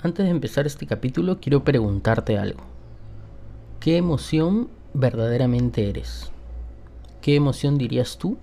[0.00, 2.60] Antes de empezar este capítulo quiero preguntarte algo.
[3.80, 6.30] ¿Qué emoción verdaderamente eres?
[7.20, 8.38] ¿Qué emoción dirías tú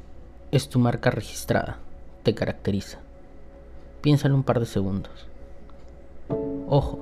[0.52, 1.80] es tu marca registrada?
[2.24, 3.00] Te caracteriza.
[4.02, 5.28] Piénsalo un par de segundos.
[6.68, 7.00] Ojo,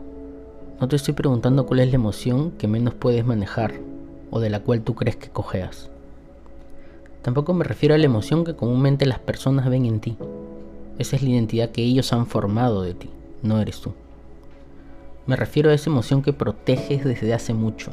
[0.80, 3.74] no te estoy preguntando cuál es la emoción que menos puedes manejar
[4.30, 5.90] o de la cual tú crees que cojeas.
[7.24, 10.16] Tampoco me refiero a la emoción que comúnmente las personas ven en ti.
[11.00, 13.10] Esa es la identidad que ellos han formado de ti,
[13.42, 13.94] no eres tú.
[15.26, 17.92] Me refiero a esa emoción que proteges desde hace mucho,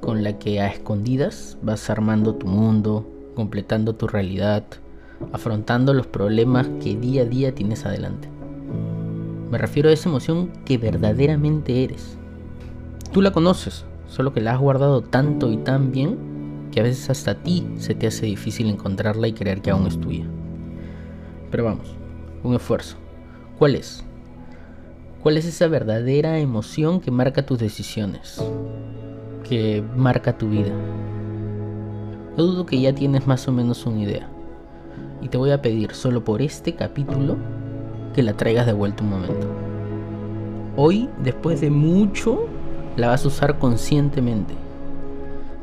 [0.00, 4.64] con la que a escondidas vas armando tu mundo, completando tu realidad,
[5.32, 8.28] afrontando los problemas que día a día tienes adelante.
[9.48, 12.18] Me refiero a esa emoción que verdaderamente eres.
[13.12, 17.10] Tú la conoces, solo que la has guardado tanto y tan bien que a veces
[17.10, 20.24] hasta a ti se te hace difícil encontrarla y creer que aún es tuya.
[21.52, 21.94] Pero vamos,
[22.42, 22.96] un esfuerzo.
[23.56, 24.04] ¿Cuál es?
[25.24, 28.44] ¿Cuál es esa verdadera emoción que marca tus decisiones?
[29.48, 30.74] Que marca tu vida.
[32.36, 34.28] No dudo que ya tienes más o menos una idea.
[35.22, 37.38] Y te voy a pedir solo por este capítulo
[38.14, 39.46] que la traigas de vuelta un momento.
[40.76, 42.46] Hoy, después de mucho,
[42.98, 44.52] la vas a usar conscientemente.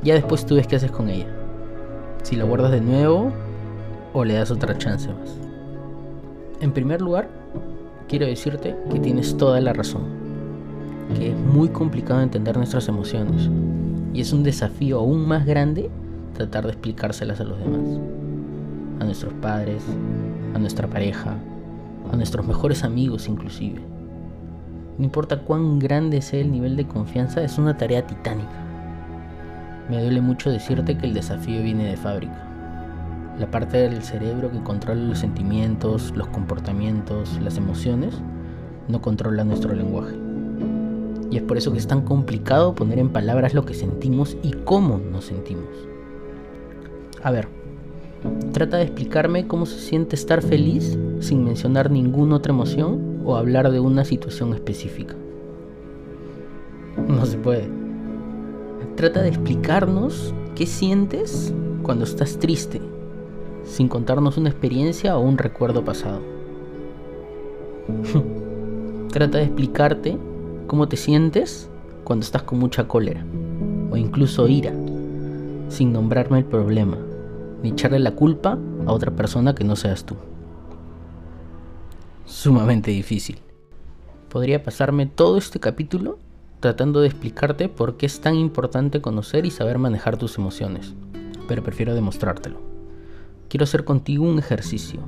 [0.01, 1.27] Ya después tú ves qué haces con ella.
[2.23, 3.31] Si la guardas de nuevo
[4.11, 5.37] o le das otra chance más.
[6.61, 7.29] En primer lugar,
[8.11, 10.01] quiero decirte que tienes toda la razón,
[11.17, 13.49] que es muy complicado entender nuestras emociones
[14.13, 15.89] y es un desafío aún más grande
[16.33, 18.01] tratar de explicárselas a los demás,
[18.99, 19.81] a nuestros padres,
[20.53, 21.37] a nuestra pareja,
[22.11, 23.79] a nuestros mejores amigos inclusive.
[24.97, 28.65] No importa cuán grande sea el nivel de confianza, es una tarea titánica.
[29.89, 32.50] Me duele mucho decirte que el desafío viene de fábrica
[33.41, 38.13] la parte del cerebro que controla los sentimientos, los comportamientos, las emociones,
[38.87, 40.15] no controla nuestro lenguaje.
[41.31, 44.51] Y es por eso que es tan complicado poner en palabras lo que sentimos y
[44.51, 45.69] cómo nos sentimos.
[47.23, 47.47] A ver,
[48.53, 53.71] trata de explicarme cómo se siente estar feliz sin mencionar ninguna otra emoción o hablar
[53.71, 55.15] de una situación específica.
[57.07, 57.67] No se puede.
[58.95, 61.51] Trata de explicarnos qué sientes
[61.81, 62.90] cuando estás triste
[63.63, 66.21] sin contarnos una experiencia o un recuerdo pasado.
[69.11, 70.17] Trata de explicarte
[70.67, 71.69] cómo te sientes
[72.03, 73.25] cuando estás con mucha cólera
[73.91, 74.73] o incluso ira,
[75.69, 76.97] sin nombrarme el problema,
[77.61, 80.15] ni echarle la culpa a otra persona que no seas tú.
[82.25, 83.39] Sumamente difícil.
[84.29, 86.17] Podría pasarme todo este capítulo
[86.61, 90.93] tratando de explicarte por qué es tan importante conocer y saber manejar tus emociones,
[91.47, 92.70] pero prefiero demostrártelo
[93.51, 95.01] quiero hacer contigo un ejercicio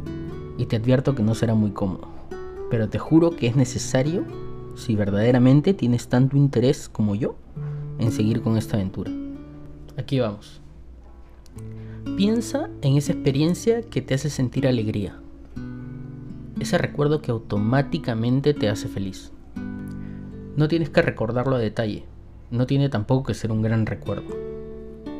[0.58, 2.10] y te advierto que no será muy cómodo,
[2.70, 4.26] pero te juro que es necesario
[4.76, 7.38] si verdaderamente tienes tanto interés como yo
[8.00, 9.14] en seguir con esta aventura.
[9.96, 10.60] Aquí vamos.
[12.18, 15.22] Piensa en esa experiencia que te hace sentir alegría.
[16.60, 19.32] Ese recuerdo que automáticamente te hace feliz.
[20.58, 22.04] No tienes que recordarlo a detalle.
[22.52, 24.36] No tiene tampoco que ser un gran recuerdo.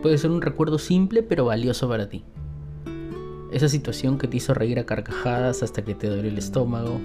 [0.02, 2.26] Puede ser un recuerdo simple pero valioso para ti.
[3.54, 7.00] Esa situación que te hizo reír a carcajadas hasta que te duele el estómago,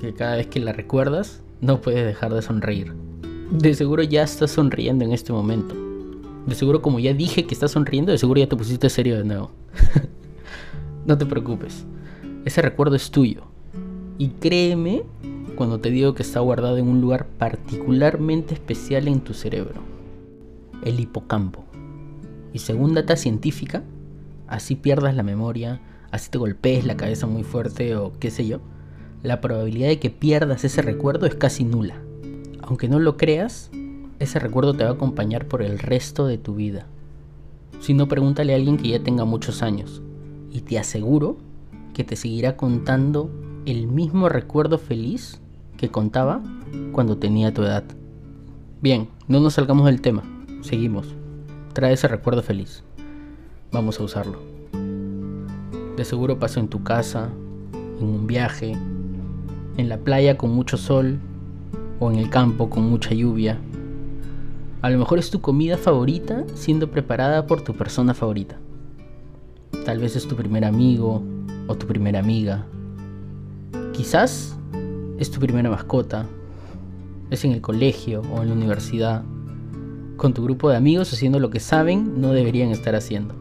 [0.00, 2.94] que cada vez que la recuerdas no puedes dejar de sonreír.
[3.50, 5.74] De seguro ya estás sonriendo en este momento.
[6.46, 9.24] De seguro como ya dije que estás sonriendo, de seguro ya te pusiste serio de
[9.24, 9.50] nuevo.
[11.06, 11.84] no te preocupes.
[12.44, 13.42] Ese recuerdo es tuyo.
[14.16, 15.02] Y créeme
[15.56, 19.80] cuando te digo que está guardado en un lugar particularmente especial en tu cerebro.
[20.84, 21.64] El hipocampo.
[22.52, 23.82] Y según data científica,
[24.50, 25.80] así pierdas la memoria,
[26.10, 28.60] así te golpees la cabeza muy fuerte o qué sé yo,
[29.22, 31.94] la probabilidad de que pierdas ese recuerdo es casi nula.
[32.62, 33.70] Aunque no lo creas,
[34.18, 36.86] ese recuerdo te va a acompañar por el resto de tu vida.
[37.80, 40.02] Si no, pregúntale a alguien que ya tenga muchos años
[40.50, 41.38] y te aseguro
[41.94, 43.30] que te seguirá contando
[43.66, 45.40] el mismo recuerdo feliz
[45.76, 46.42] que contaba
[46.92, 47.84] cuando tenía tu edad.
[48.82, 50.22] Bien, no nos salgamos del tema,
[50.62, 51.14] seguimos.
[51.72, 52.82] Trae ese recuerdo feliz
[53.72, 54.38] vamos a usarlo.
[55.96, 57.28] De seguro pasó en tu casa,
[58.00, 58.72] en un viaje,
[59.76, 61.18] en la playa con mucho sol
[61.98, 63.58] o en el campo con mucha lluvia.
[64.82, 68.56] A lo mejor es tu comida favorita siendo preparada por tu persona favorita.
[69.84, 71.22] Tal vez es tu primer amigo
[71.66, 72.66] o tu primera amiga.
[73.92, 74.56] Quizás
[75.18, 76.26] es tu primera mascota.
[77.30, 79.22] Es en el colegio o en la universidad.
[80.16, 83.39] Con tu grupo de amigos haciendo lo que saben no deberían estar haciendo.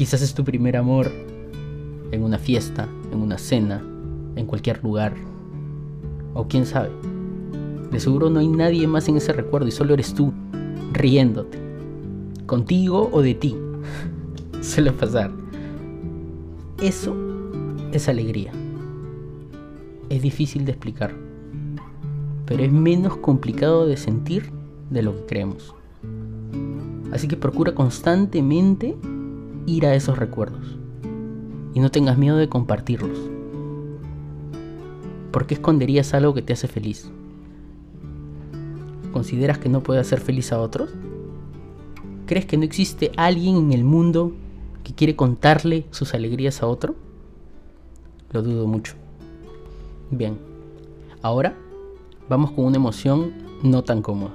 [0.00, 1.12] Quizás es tu primer amor
[2.10, 3.82] en una fiesta, en una cena,
[4.34, 5.14] en cualquier lugar.
[6.32, 6.88] O quién sabe,
[7.92, 10.32] De seguro no hay nadie más en ese recuerdo y solo eres tú,
[10.94, 11.58] riéndote.
[12.46, 13.54] Contigo o de ti.
[14.62, 15.32] Suele pasar.
[16.80, 17.14] Eso
[17.92, 18.52] es alegría.
[20.08, 21.14] Es difícil de explicar,
[22.46, 24.50] pero es menos complicado de sentir
[24.88, 25.74] de lo que creemos.
[27.12, 28.96] Así que procura constantemente
[29.66, 30.78] ir a esos recuerdos
[31.74, 33.18] y no tengas miedo de compartirlos.
[35.30, 37.10] ¿Por qué esconderías algo que te hace feliz?
[39.12, 40.90] ¿Consideras que no puedes hacer feliz a otros?
[42.26, 44.32] ¿Crees que no existe alguien en el mundo
[44.84, 46.94] que quiere contarle sus alegrías a otro?
[48.32, 48.94] Lo dudo mucho.
[50.10, 50.38] Bien,
[51.22, 51.56] ahora
[52.28, 54.34] vamos con una emoción no tan cómoda.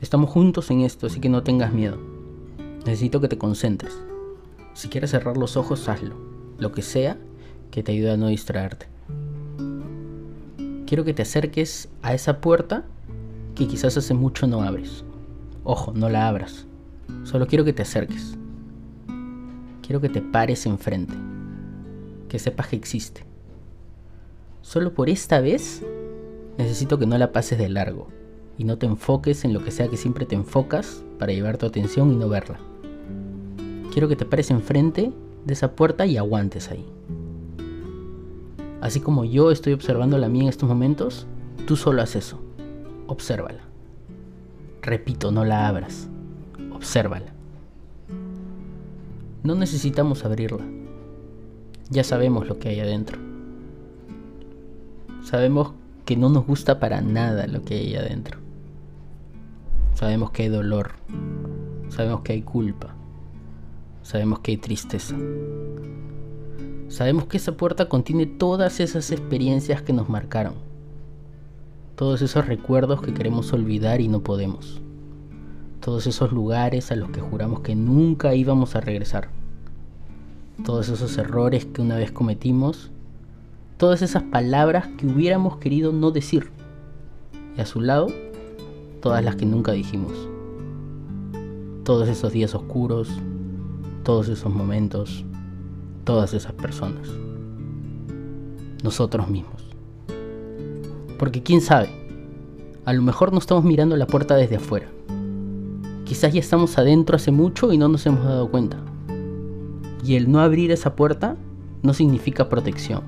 [0.00, 2.17] Estamos juntos en esto, así que no tengas miedo.
[2.88, 4.00] Necesito que te concentres.
[4.72, 6.16] Si quieres cerrar los ojos, hazlo.
[6.58, 7.18] Lo que sea
[7.70, 8.86] que te ayude a no distraerte.
[10.86, 12.86] Quiero que te acerques a esa puerta
[13.54, 15.04] que quizás hace mucho no abres.
[15.64, 16.64] Ojo, no la abras.
[17.24, 18.38] Solo quiero que te acerques.
[19.82, 21.12] Quiero que te pares enfrente.
[22.30, 23.22] Que sepas que existe.
[24.62, 25.82] Solo por esta vez
[26.56, 28.08] necesito que no la pases de largo
[28.56, 31.66] y no te enfoques en lo que sea que siempre te enfocas para llevar tu
[31.66, 32.58] atención y no verla.
[33.98, 35.10] Quiero que te pares enfrente
[35.44, 36.86] de esa puerta y aguantes ahí.
[38.80, 41.26] Así como yo estoy observando la mía en estos momentos,
[41.66, 42.40] tú solo haz eso.
[43.08, 43.58] Obsérvala.
[44.82, 46.08] Repito, no la abras.
[46.72, 47.32] Obsérvala.
[49.42, 50.64] No necesitamos abrirla.
[51.90, 53.18] Ya sabemos lo que hay adentro.
[55.24, 55.72] Sabemos
[56.04, 58.38] que no nos gusta para nada lo que hay adentro.
[59.94, 60.92] Sabemos que hay dolor.
[61.88, 62.94] Sabemos que hay culpa.
[64.08, 65.14] Sabemos que hay tristeza.
[66.88, 70.54] Sabemos que esa puerta contiene todas esas experiencias que nos marcaron.
[71.94, 74.80] Todos esos recuerdos que queremos olvidar y no podemos.
[75.80, 79.28] Todos esos lugares a los que juramos que nunca íbamos a regresar.
[80.64, 82.90] Todos esos errores que una vez cometimos
[83.76, 86.50] todas esas palabras que hubiéramos querido no decir.
[87.58, 88.06] Y a su lado,
[89.02, 90.14] todas las que nunca dijimos.
[91.84, 93.10] Todos esos días oscuros,
[94.08, 95.22] todos esos momentos,
[96.04, 97.06] todas esas personas.
[98.82, 99.62] Nosotros mismos.
[101.18, 101.90] Porque quién sabe,
[102.86, 104.88] a lo mejor no estamos mirando la puerta desde afuera.
[106.06, 108.78] Quizás ya estamos adentro hace mucho y no nos hemos dado cuenta.
[110.02, 111.36] Y el no abrir esa puerta
[111.82, 113.02] no significa protección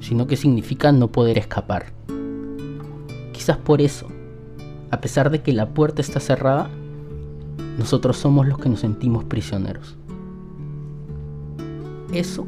[0.00, 1.92] sino que significa no poder escapar.
[3.32, 4.06] Quizás por eso,
[4.90, 6.70] a pesar de que la puerta está cerrada,
[7.76, 9.97] nosotros somos los que nos sentimos prisioneros.
[12.12, 12.46] Eso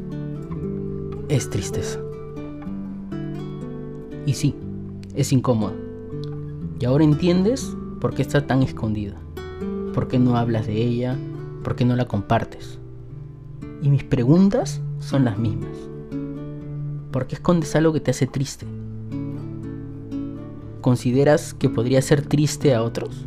[1.29, 1.99] es tristeza.
[4.25, 4.55] Y sí,
[5.15, 5.73] es incómoda.
[6.79, 9.15] Y ahora entiendes por qué está tan escondida.
[9.93, 11.15] ¿Por qué no hablas de ella?
[11.63, 12.79] ¿Por qué no la compartes?
[13.83, 15.77] Y mis preguntas son las mismas.
[17.11, 18.65] ¿Por qué escondes algo que te hace triste?
[20.81, 23.25] ¿Consideras que podría ser triste a otros?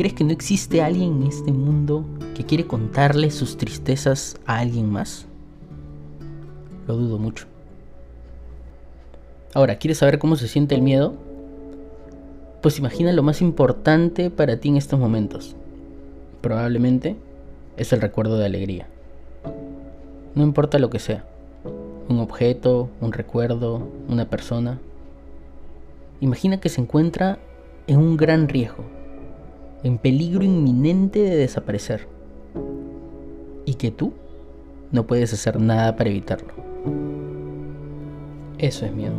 [0.00, 4.90] ¿Crees que no existe alguien en este mundo que quiere contarle sus tristezas a alguien
[4.90, 5.26] más?
[6.88, 7.44] Lo dudo mucho.
[9.52, 11.16] Ahora, ¿quieres saber cómo se siente el miedo?
[12.62, 15.54] Pues imagina lo más importante para ti en estos momentos.
[16.40, 17.16] Probablemente
[17.76, 18.86] es el recuerdo de alegría.
[20.34, 21.26] No importa lo que sea
[22.08, 24.78] un objeto, un recuerdo, una persona.
[26.22, 27.38] Imagina que se encuentra
[27.86, 28.98] en un gran riesgo,
[29.82, 32.08] en peligro inminente de desaparecer,
[33.64, 34.12] y que tú
[34.92, 36.52] no puedes hacer nada para evitarlo.
[38.58, 39.14] Eso es miedo.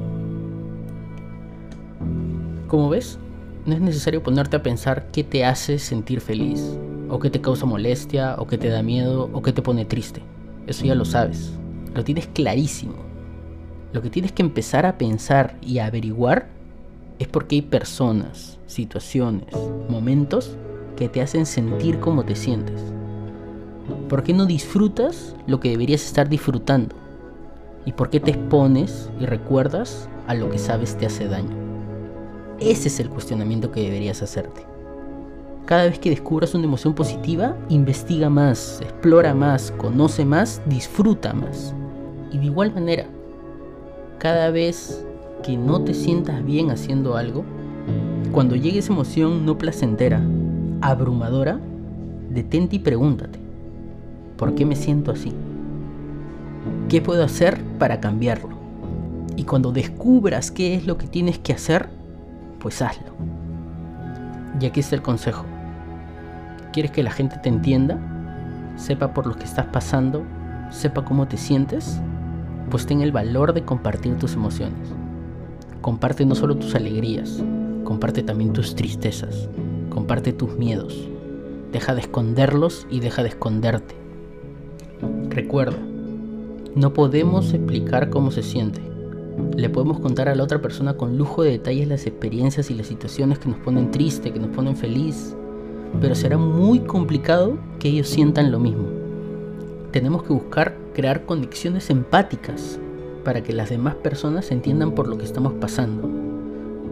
[2.68, 3.18] Como ves,
[3.66, 6.78] no es necesario ponerte a pensar qué te hace sentir feliz,
[7.10, 10.22] o qué te causa molestia, o qué te da miedo, o qué te pone triste.
[10.68, 11.54] Eso ya lo sabes
[11.94, 12.96] lo tienes clarísimo.
[13.94, 16.48] Lo que tienes que empezar a pensar y a averiguar
[17.22, 19.54] es porque hay personas, situaciones,
[19.88, 20.58] momentos
[20.96, 22.82] que te hacen sentir como te sientes.
[24.10, 26.96] ¿Por qué no disfrutas lo que deberías estar disfrutando?
[27.86, 31.56] ¿Y por qué te expones y recuerdas a lo que sabes te hace daño?
[32.60, 34.66] Ese es el cuestionamiento que deberías hacerte.
[35.68, 41.76] Cada vez que descubras una emoción positiva, investiga más, explora más, conoce más, disfruta más.
[42.32, 43.06] Y de igual manera,
[44.18, 45.06] cada vez
[45.42, 47.44] que no te sientas bien haciendo algo,
[48.32, 50.22] cuando llegue esa emoción no placentera,
[50.82, 51.60] abrumadora,
[52.30, 53.40] detente y pregúntate,
[54.38, 55.34] ¿por qué me siento así?
[56.90, 58.50] ¿Qué puedo hacer para cambiarlo?
[59.36, 61.90] Y cuando descubras qué es lo que tienes que hacer,
[62.60, 63.14] pues hazlo.
[64.60, 65.46] Y aquí está el consejo.
[66.72, 67.98] ¿Quieres que la gente te entienda?
[68.76, 70.24] Sepa por lo que estás pasando,
[70.70, 72.00] sepa cómo te sientes,
[72.70, 75.01] pues ten el valor de compartir tus emociones.
[75.82, 77.44] Comparte no solo tus alegrías,
[77.84, 79.50] comparte también tus tristezas,
[79.90, 81.10] comparte tus miedos.
[81.72, 83.96] Deja de esconderlos y deja de esconderte.
[85.30, 85.80] Recuerda,
[86.76, 88.80] no podemos explicar cómo se siente.
[89.56, 92.86] Le podemos contar a la otra persona con lujo de detalles las experiencias y las
[92.86, 95.36] situaciones que nos ponen triste, que nos ponen feliz,
[96.00, 98.88] pero será muy complicado que ellos sientan lo mismo.
[99.92, 102.80] Tenemos que buscar crear conexiones empáticas
[103.24, 106.10] para que las demás personas entiendan por lo que estamos pasando.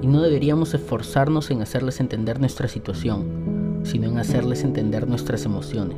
[0.02, 5.98] Y no deberíamos esforzarnos en hacerles entender nuestra situación, sino en hacerles entender nuestras emociones.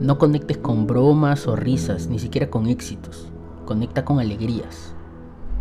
[0.00, 3.28] No conectes con bromas o risas, ni siquiera con éxitos.
[3.64, 4.94] Conecta con alegrías.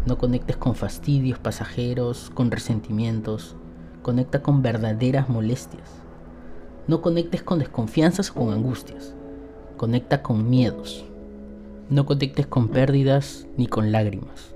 [0.05, 3.55] No conectes con fastidios pasajeros, con resentimientos.
[4.01, 5.89] Conecta con verdaderas molestias.
[6.87, 9.15] No conectes con desconfianzas o con angustias.
[9.77, 11.05] Conecta con miedos.
[11.87, 14.55] No conectes con pérdidas ni con lágrimas.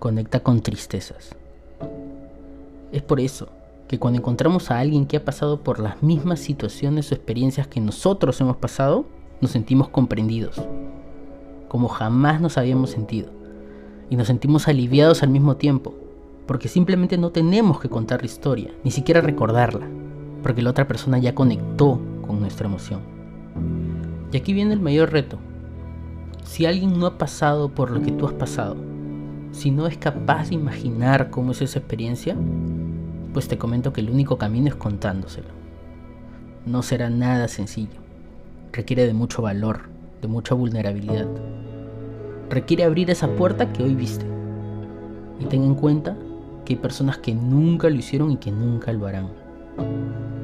[0.00, 1.36] Conecta con tristezas.
[2.90, 3.48] Es por eso
[3.86, 7.80] que cuando encontramos a alguien que ha pasado por las mismas situaciones o experiencias que
[7.80, 9.06] nosotros hemos pasado,
[9.40, 10.60] nos sentimos comprendidos,
[11.68, 13.30] como jamás nos habíamos sentido,
[14.10, 15.94] y nos sentimos aliviados al mismo tiempo,
[16.46, 19.86] porque simplemente no tenemos que contar la historia, ni siquiera recordarla,
[20.42, 23.00] porque la otra persona ya conectó con nuestra emoción.
[24.32, 25.38] Y aquí viene el mayor reto.
[26.48, 28.74] Si alguien no ha pasado por lo que tú has pasado,
[29.52, 32.34] si no es capaz de imaginar cómo es esa experiencia,
[33.34, 35.48] pues te comento que el único camino es contándoselo.
[36.64, 38.00] No será nada sencillo.
[38.72, 39.90] Requiere de mucho valor,
[40.22, 41.28] de mucha vulnerabilidad.
[42.48, 44.24] Requiere abrir esa puerta que hoy viste.
[45.40, 46.16] Y ten en cuenta
[46.64, 49.28] que hay personas que nunca lo hicieron y que nunca lo harán.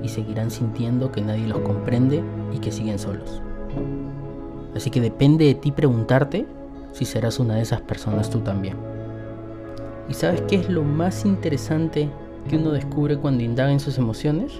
[0.02, 3.40] Y seguirán sintiendo que nadie los comprende y que siguen solos.
[4.74, 6.46] Así que depende de ti preguntarte
[6.92, 8.76] si serás una de esas personas tú también.
[10.08, 12.08] ¿Y sabes qué es lo más interesante
[12.48, 14.52] que uno descubre cuando indaga en sus emociones?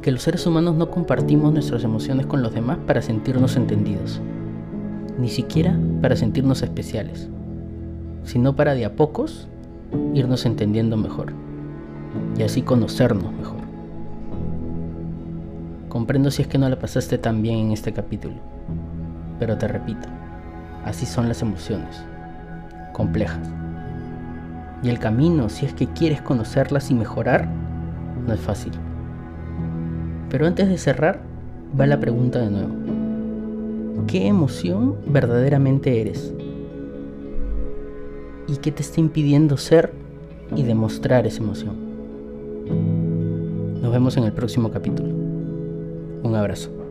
[0.00, 4.20] Que los seres humanos no compartimos nuestras emociones con los demás para sentirnos entendidos,
[5.18, 7.28] ni siquiera para sentirnos especiales,
[8.24, 9.48] sino para de a pocos
[10.14, 11.32] irnos entendiendo mejor
[12.38, 13.62] y así conocernos mejor.
[15.88, 18.34] Comprendo si es que no la pasaste tan bien en este capítulo,
[19.42, 20.06] pero te repito,
[20.84, 22.04] así son las emociones,
[22.92, 23.40] complejas
[24.84, 27.48] y el camino, si es que quieres conocerlas y mejorar,
[28.24, 28.70] no es fácil.
[30.30, 31.22] Pero antes de cerrar,
[31.78, 32.72] va la pregunta de nuevo.
[34.06, 36.32] ¿Qué emoción verdaderamente eres?
[38.46, 39.92] ¿Y qué te está impidiendo ser
[40.54, 41.74] y demostrar esa emoción?
[43.82, 45.08] Nos vemos en el próximo capítulo.
[46.22, 46.81] Un abrazo.